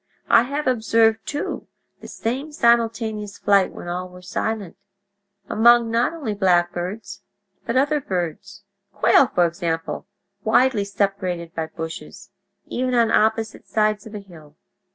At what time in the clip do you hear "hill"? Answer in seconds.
14.19-14.55